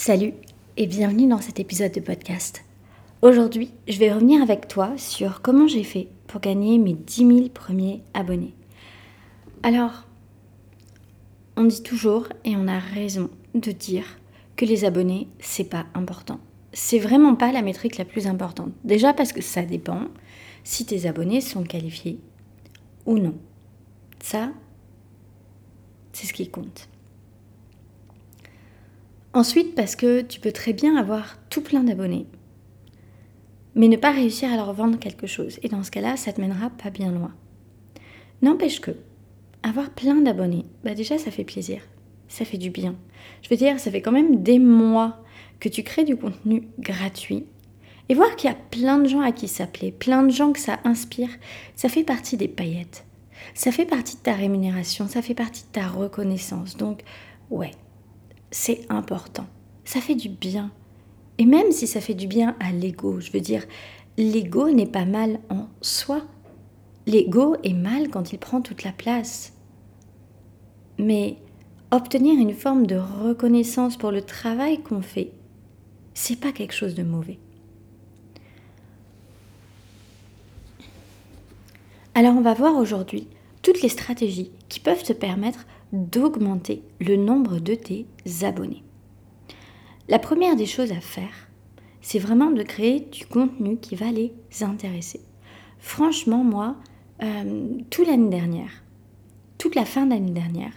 [0.00, 0.32] Salut
[0.76, 2.64] et bienvenue dans cet épisode de podcast.
[3.20, 7.48] Aujourd'hui, je vais revenir avec toi sur comment j'ai fait pour gagner mes 10 000
[7.48, 8.54] premiers abonnés.
[9.64, 10.04] Alors,
[11.56, 14.04] on dit toujours, et on a raison de dire,
[14.54, 16.38] que les abonnés, c'est pas important.
[16.72, 18.70] C'est vraiment pas la métrique la plus importante.
[18.84, 20.02] Déjà parce que ça dépend
[20.62, 22.20] si tes abonnés sont qualifiés
[23.04, 23.34] ou non.
[24.22, 24.52] Ça,
[26.12, 26.88] c'est ce qui compte.
[29.38, 32.26] Ensuite, parce que tu peux très bien avoir tout plein d'abonnés,
[33.76, 35.60] mais ne pas réussir à leur vendre quelque chose.
[35.62, 37.32] Et dans ce cas-là, ça te mènera pas bien loin.
[38.42, 38.90] N'empêche que,
[39.62, 41.82] avoir plein d'abonnés, bah déjà ça fait plaisir,
[42.26, 42.96] ça fait du bien.
[43.42, 45.22] Je veux dire, ça fait quand même des mois
[45.60, 47.46] que tu crées du contenu gratuit.
[48.08, 50.50] Et voir qu'il y a plein de gens à qui ça plaît, plein de gens
[50.50, 51.30] que ça inspire,
[51.76, 53.06] ça fait partie des paillettes.
[53.54, 56.76] Ça fait partie de ta rémunération, ça fait partie de ta reconnaissance.
[56.76, 57.04] Donc,
[57.50, 57.70] ouais,
[58.50, 59.46] c'est important.
[59.84, 60.70] Ça fait du bien.
[61.38, 63.64] Et même si ça fait du bien à l'ego, je veux dire,
[64.16, 66.22] l'ego n'est pas mal en soi.
[67.06, 69.52] L'ego est mal quand il prend toute la place.
[70.98, 71.36] Mais
[71.90, 75.30] obtenir une forme de reconnaissance pour le travail qu'on fait,
[76.12, 77.38] c'est pas quelque chose de mauvais.
[82.14, 83.28] Alors on va voir aujourd'hui
[83.62, 88.06] toutes les stratégies qui peuvent te permettre d'augmenter le nombre de tes
[88.42, 88.82] abonnés.
[90.08, 91.48] La première des choses à faire,
[92.00, 95.20] c'est vraiment de créer du contenu qui va les intéresser.
[95.78, 96.76] Franchement, moi,
[97.22, 98.82] euh, toute l'année dernière,
[99.58, 100.72] toute la fin d'année dernière,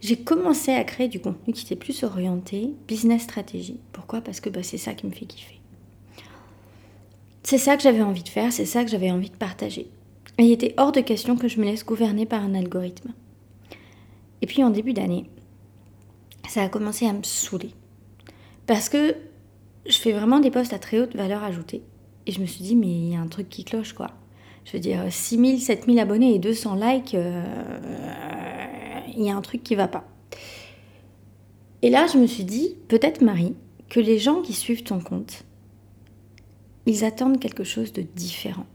[0.00, 3.80] j'ai commencé à créer du contenu qui était plus orienté business stratégie.
[3.92, 4.20] Pourquoi?
[4.20, 5.60] Parce que bah, c'est ça qui me fait kiffer.
[7.42, 9.88] C'est ça que j'avais envie de faire, c'est ça que j'avais envie de partager.
[10.38, 13.12] Et il était hors de question que je me laisse gouverner par un algorithme.
[14.42, 15.30] Et puis en début d'année,
[16.48, 17.70] ça a commencé à me saouler.
[18.66, 19.16] Parce que
[19.86, 21.82] je fais vraiment des posts à très haute valeur ajoutée.
[22.26, 24.10] Et je me suis dit, mais il y a un truc qui cloche, quoi.
[24.64, 27.44] Je veux dire, 6000, 7000 abonnés et 200 likes, euh,
[29.16, 30.04] il y a un truc qui va pas.
[31.82, 33.54] Et là, je me suis dit, peut-être Marie,
[33.88, 35.44] que les gens qui suivent ton compte,
[36.86, 38.66] ils attendent quelque chose de différent.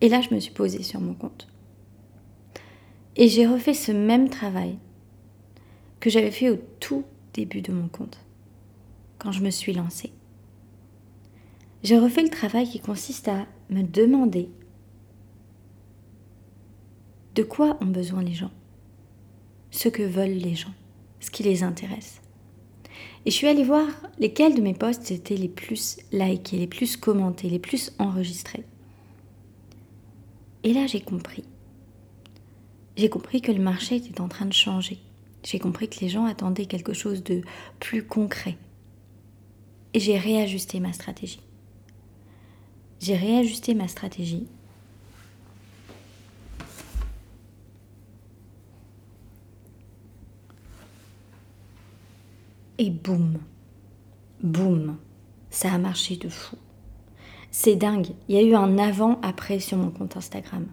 [0.00, 1.51] Et là, je me suis posée sur mon compte.
[3.16, 4.78] Et j'ai refait ce même travail
[6.00, 8.18] que j'avais fait au tout début de mon compte,
[9.18, 10.12] quand je me suis lancée.
[11.82, 14.48] J'ai refait le travail qui consiste à me demander
[17.34, 18.50] de quoi ont besoin les gens,
[19.70, 20.74] ce que veulent les gens,
[21.20, 22.20] ce qui les intéresse.
[23.24, 23.86] Et je suis allée voir
[24.18, 28.64] lesquels de mes posts étaient les plus likés, les plus commentés, les plus enregistrés.
[30.64, 31.44] Et là, j'ai compris
[32.96, 34.98] j'ai compris que le marché était en train de changer.
[35.44, 37.42] J'ai compris que les gens attendaient quelque chose de
[37.80, 38.56] plus concret.
[39.94, 41.40] Et j'ai réajusté ma stratégie.
[43.00, 44.46] J'ai réajusté ma stratégie.
[52.78, 53.38] Et boum,
[54.42, 54.96] boum,
[55.50, 56.56] ça a marché de fou.
[57.50, 60.66] C'est dingue, il y a eu un avant-après sur mon compte Instagram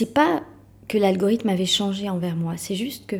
[0.00, 0.42] c'est pas
[0.88, 3.16] que l'algorithme avait changé envers moi, c'est juste que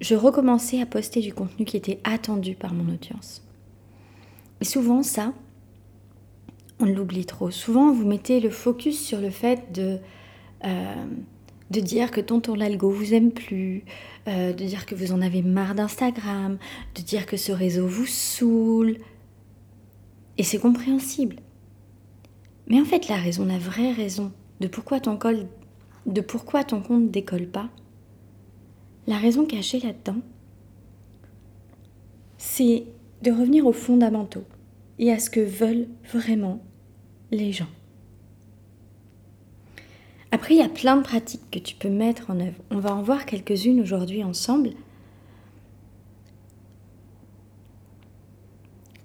[0.00, 3.42] je recommençais à poster du contenu qui était attendu par mon audience.
[4.60, 5.32] Et souvent, ça,
[6.78, 7.50] on l'oublie trop.
[7.50, 9.98] Souvent, vous mettez le focus sur le fait de,
[10.64, 11.04] euh,
[11.72, 13.82] de dire que tonton l'algo vous aime plus,
[14.28, 16.58] euh, de dire que vous en avez marre d'Instagram,
[16.94, 18.98] de dire que ce réseau vous saoule.
[20.38, 21.40] Et c'est compréhensible.
[22.68, 24.30] Mais en fait, la raison, la vraie raison
[24.62, 25.48] de pourquoi ton, col,
[26.06, 27.68] de décolle pas,
[29.08, 30.20] la raison cachée là-dedans,
[32.38, 32.84] c'est
[33.22, 34.44] de revenir aux fondamentaux
[35.00, 36.62] et à ce que veulent vraiment
[37.32, 37.68] les gens.
[40.30, 42.62] Après, il y a plein de pratiques que tu peux mettre en œuvre.
[42.70, 44.70] On va en voir quelques-unes aujourd'hui ensemble.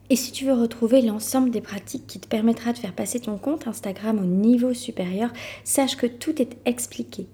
[0.10, 3.38] Et si tu veux retrouver l'ensemble des pratiques qui te permettra de faire passer ton
[3.38, 5.32] compte Instagram au niveau supérieur,
[5.64, 7.28] sache que tout est expliqué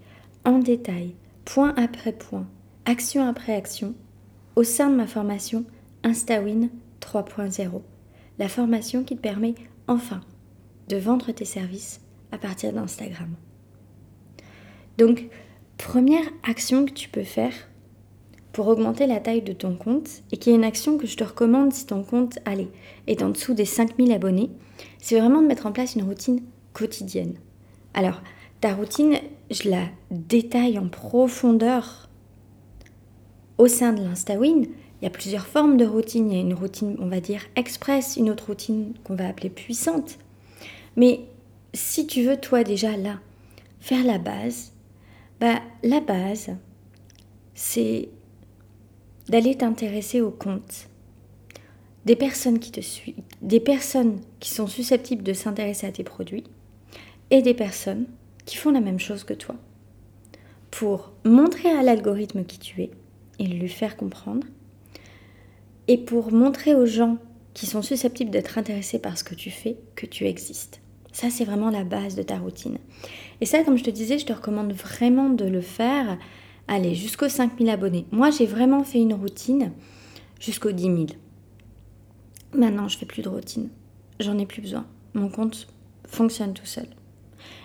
[0.43, 1.13] en détail,
[1.45, 2.47] point après point,
[2.85, 3.93] action après action,
[4.55, 5.65] au sein de ma formation
[6.03, 6.69] InstaWin
[7.01, 7.81] 3.0,
[8.39, 9.55] la formation qui te permet
[9.87, 10.21] enfin
[10.89, 13.29] de vendre tes services à partir d'Instagram.
[14.97, 15.29] Donc,
[15.77, 17.53] première action que tu peux faire
[18.53, 21.23] pour augmenter la taille de ton compte et qui est une action que je te
[21.25, 22.69] recommande si ton compte allez,
[23.07, 24.49] est en dessous des 5000 abonnés,
[24.99, 26.41] c'est vraiment de mettre en place une routine
[26.71, 27.35] quotidienne.
[27.93, 28.21] Alors,
[28.61, 29.17] ta routine,
[29.51, 32.07] je la détaille en profondeur
[33.57, 34.63] au sein de l'InstaWin,
[35.03, 36.31] il y a plusieurs formes de routine.
[36.31, 39.49] Il y a une routine, on va dire, express, une autre routine qu'on va appeler
[39.49, 40.17] puissante.
[40.95, 41.25] Mais
[41.73, 43.19] si tu veux, toi déjà là,
[43.81, 44.71] faire la base,
[45.41, 46.51] bah, la base,
[47.53, 48.07] c'est
[49.29, 50.89] d'aller t'intéresser au compte
[52.05, 56.43] des personnes qui te suivent, des personnes qui sont susceptibles de s'intéresser à tes produits
[57.31, 58.05] et des personnes
[58.45, 59.55] qui font la même chose que toi
[60.69, 62.91] pour montrer à l'algorithme qui tu es
[63.39, 64.45] et lui faire comprendre
[65.87, 67.17] et pour montrer aux gens
[67.53, 70.81] qui sont susceptibles d'être intéressés par ce que tu fais que tu existes.
[71.11, 72.79] Ça, c'est vraiment la base de ta routine.
[73.39, 76.17] Et ça, comme je te disais, je te recommande vraiment de le faire.
[76.67, 78.05] Allez, jusqu'aux 5000 abonnés.
[78.11, 79.71] Moi, j'ai vraiment fait une routine
[80.39, 81.05] jusqu'aux 10 000.
[82.55, 83.69] Maintenant, je fais plus de routine.
[84.19, 84.85] J'en ai plus besoin.
[85.13, 85.67] Mon compte
[86.07, 86.87] fonctionne tout seul.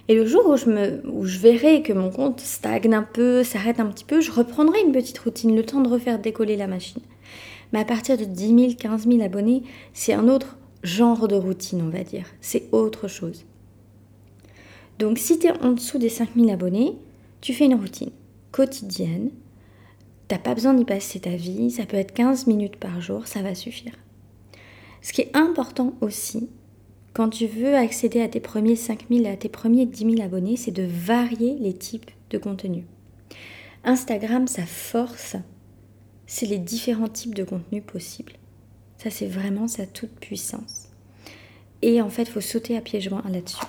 [0.09, 3.45] Et le jour où je, me, où je verrai que mon compte stagne un peu,
[3.45, 6.67] s'arrête un petit peu, je reprendrai une petite routine, le temps de refaire décoller la
[6.67, 7.03] machine.
[7.73, 9.63] Mais à partir de 10 000, 15 000 abonnés,
[9.93, 12.27] c'est un autre genre de routine, on va dire.
[12.41, 13.45] C'est autre chose.
[14.99, 16.97] Donc si tu es en dessous des 5 000 abonnés,
[17.41, 18.11] tu fais une routine
[18.59, 19.31] quotidienne.
[20.27, 23.41] T'as pas besoin d'y passer ta vie, ça peut être 15 minutes par jour, ça
[23.41, 23.93] va suffire.
[25.01, 26.49] Ce qui est important aussi,
[27.13, 30.73] quand tu veux accéder à tes premiers 5000, à tes premiers 10 000 abonnés, c'est
[30.73, 32.85] de varier les types de contenu.
[33.85, 35.37] Instagram, sa force,
[36.27, 38.33] c'est les différents types de contenus possibles.
[38.97, 40.89] Ça, c'est vraiment sa toute puissance.
[41.83, 43.65] Et en fait, il faut sauter à pieds joints là-dessus.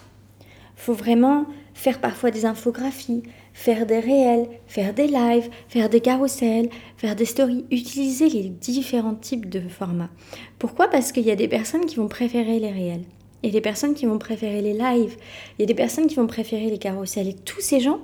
[0.79, 6.69] Faut vraiment faire parfois des infographies, faire des réels, faire des lives, faire des carousels,
[6.95, 10.09] faire des stories, utiliser les différents types de formats.
[10.57, 10.87] Pourquoi?
[10.87, 13.03] Parce qu'il y a des personnes qui vont préférer les réels.
[13.43, 15.17] Il y a des personnes qui vont préférer les lives.
[15.57, 17.27] Il y a des personnes qui vont préférer les carousels.
[17.27, 17.99] Et tous ces gens,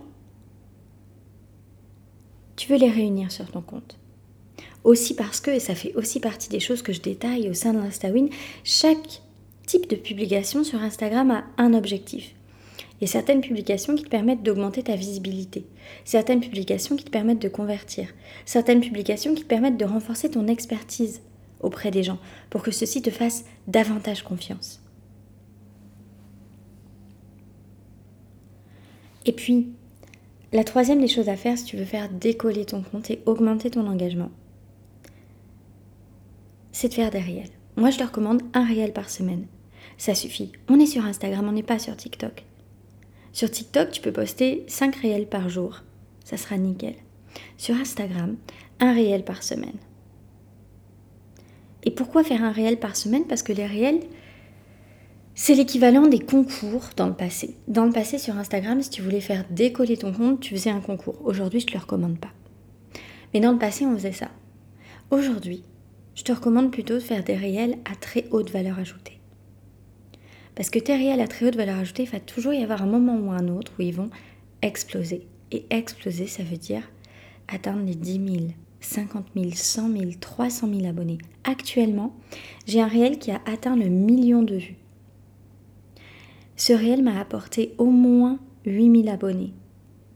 [2.57, 3.98] tu veux les réunir sur ton compte.
[4.83, 7.71] Aussi parce que, et ça fait aussi partie des choses que je détaille au sein
[7.71, 8.28] de l'InstaWin,
[8.66, 9.21] chaque
[9.66, 12.34] type de publication sur Instagram a un objectif.
[13.06, 15.68] Y a certaines publications qui te permettent d'augmenter ta visibilité,
[16.06, 18.07] certaines publications qui te permettent de convertir,
[18.48, 21.22] certaines publications qui te permettent de renforcer ton expertise
[21.60, 22.18] auprès des gens
[22.50, 24.81] pour que ceux-ci te fassent davantage confiance.
[29.28, 29.68] Et puis,
[30.52, 33.69] la troisième des choses à faire si tu veux faire décoller ton compte et augmenter
[33.69, 34.31] ton engagement,
[36.72, 37.52] c'est de faire des réels.
[37.75, 39.46] Moi, je te recommande un réel par semaine.
[40.00, 40.54] Ça suffit.
[40.69, 42.46] On est sur Instagram, on n'est pas sur TikTok.
[43.35, 45.81] Sur TikTok, tu peux poster 5 réels par jour.
[46.23, 46.95] Ça sera nickel.
[47.57, 48.37] Sur Instagram,
[48.79, 49.75] un réel par semaine.
[51.83, 53.27] Et pourquoi faire un réel par semaine?
[53.27, 53.99] Parce que les réels,
[55.33, 57.57] c'est l'équivalent des concours dans le passé.
[57.67, 60.79] Dans le passé, sur Instagram, si tu voulais faire décoller ton compte, tu faisais un
[60.79, 61.19] concours.
[61.25, 62.31] Aujourd'hui, je ne te le recommande pas.
[63.33, 64.31] Mais dans le passé, on faisait ça.
[65.11, 65.61] Aujourd'hui,
[66.15, 69.14] je te recommande plutôt de faire des réels à très haute valeur ajoutée.
[70.56, 72.88] Parce que tes réels à très haute valeur ajoutée, il va toujours y avoir un
[72.88, 74.10] moment ou un autre où ils vont
[74.62, 75.28] exploser.
[75.52, 76.84] Et exploser, ça veut dire
[77.48, 78.46] atteindre les 10 000,
[78.80, 81.19] 50 000, 100 000, 300 000 abonnés.
[81.44, 82.16] Actuellement,
[82.66, 84.78] j'ai un réel qui a atteint le million de vues.
[86.56, 89.54] Ce réel m'a apporté au moins 8000 abonnés.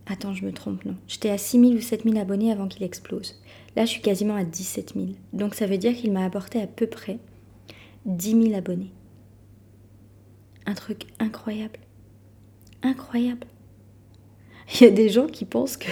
[0.08, 0.96] Attends, je me trompe, non.
[1.08, 3.40] J'étais à 6000 ou 7000 abonnés avant qu'il explose.
[3.76, 5.08] Là, je suis quasiment à 17 000.
[5.34, 7.20] Donc ça veut dire qu'il m'a apporté à peu près
[8.06, 8.92] 10 000 abonnés.
[10.70, 11.80] Un truc incroyable.
[12.84, 13.48] Incroyable.
[14.76, 15.90] Il y a des gens qui pensent que,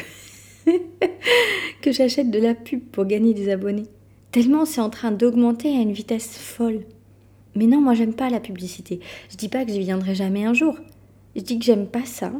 [1.82, 3.88] que j'achète de la pub pour gagner des abonnés.
[4.30, 6.86] Tellement c'est en train d'augmenter à une vitesse folle.
[7.56, 9.00] Mais non, moi j'aime pas la publicité.
[9.32, 10.78] Je dis pas que j'y viendrai jamais un jour.
[11.36, 12.32] Je dis que j'aime pas ça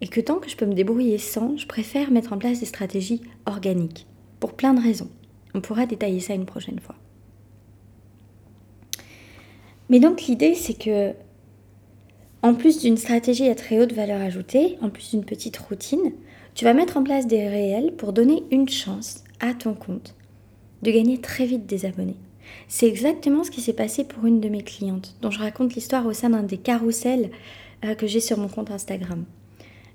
[0.00, 2.66] et que tant que je peux me débrouiller sans, je préfère mettre en place des
[2.66, 4.08] stratégies organiques.
[4.40, 5.10] Pour plein de raisons.
[5.54, 6.96] On pourra détailler ça une prochaine fois.
[9.88, 11.14] Mais donc l'idée c'est que
[12.42, 16.12] en plus d'une stratégie à très haute valeur ajoutée, en plus d'une petite routine,
[16.54, 20.14] tu vas mettre en place des réels pour donner une chance à ton compte
[20.82, 22.16] de gagner très vite des abonnés.
[22.68, 26.06] C'est exactement ce qui s'est passé pour une de mes clientes, dont je raconte l'histoire
[26.06, 27.30] au sein d'un des carousels
[27.84, 29.24] euh, que j'ai sur mon compte Instagram.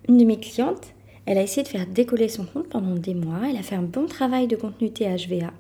[0.08, 0.94] Une de mes clientes,
[1.26, 3.82] elle a essayé de faire décoller son compte pendant des mois, elle a fait un
[3.82, 5.52] bon travail de contenu THVA.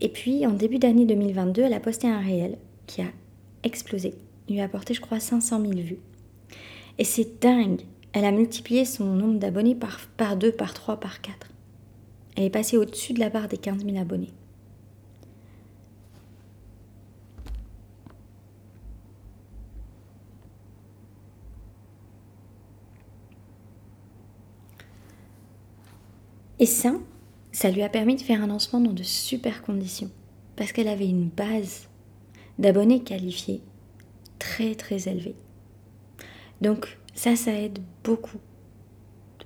[0.00, 3.08] Et puis, en début d'année 2022, elle a posté un réel qui a
[3.64, 4.14] explosé.
[4.48, 6.00] Lui a apporté, je crois, 500 000 vues.
[6.98, 7.82] Et c'est dingue.
[8.12, 11.48] Elle a multiplié son nombre d'abonnés par, par 2, par 3, par 4.
[12.36, 14.32] Elle est passée au-dessus de la barre des 15 000 abonnés.
[26.60, 26.94] Et ça,
[27.52, 30.10] ça lui a permis de faire un lancement dans de super conditions.
[30.56, 31.88] Parce qu'elle avait une base
[32.58, 33.62] d'abonnés qualifiés
[34.74, 35.34] très très.
[36.60, 38.38] Donc ça, ça aide beaucoup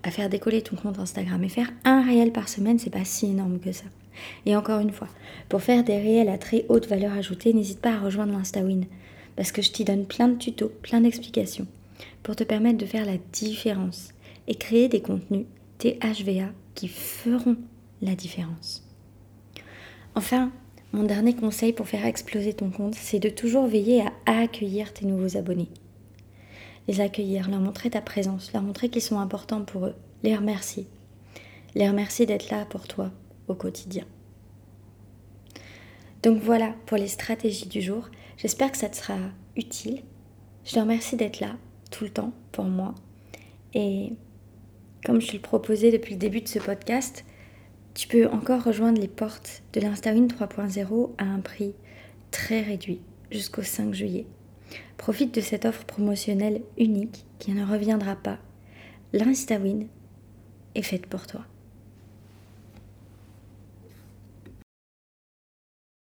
[0.02, 1.42] à faire décoller ton compte Instagram.
[1.44, 3.84] Et faire un réel par semaine, c'est pas si énorme que ça.
[4.46, 5.08] Et encore une fois,
[5.48, 8.82] pour faire des réels à très haute valeur ajoutée, n'hésite pas à rejoindre l'InstaWin.
[9.36, 11.66] Parce que je t'y donne plein de tutos, plein d'explications
[12.22, 14.10] pour te permettre de faire la différence
[14.48, 15.46] et créer des contenus
[15.78, 17.56] THVA qui feront
[18.02, 18.86] la différence.
[20.14, 20.52] Enfin,
[20.92, 25.06] mon dernier conseil pour faire exploser ton compte, c'est de toujours veiller à accueillir tes
[25.06, 25.70] nouveaux abonnés.
[26.86, 30.86] Les accueillir, leur montrer ta présence, leur montrer qu'ils sont importants pour eux, les remercier.
[31.74, 33.10] Les remercier d'être là pour toi
[33.48, 34.04] au quotidien.
[36.22, 38.10] Donc voilà pour les stratégies du jour.
[38.36, 39.16] J'espère que ça te sera
[39.56, 40.02] utile.
[40.64, 41.56] Je te remercie d'être là
[41.90, 42.94] tout le temps pour moi.
[43.74, 44.12] Et
[45.04, 47.24] comme je te le proposais depuis le début de ce podcast,
[47.94, 51.74] tu peux encore rejoindre les portes de l'InstaWin 3.0 à un prix
[52.30, 54.26] très réduit jusqu'au 5 juillet.
[54.96, 58.38] Profite de cette offre promotionnelle unique qui ne reviendra pas.
[59.12, 59.86] L'InstaWin
[60.74, 61.44] est faite pour toi.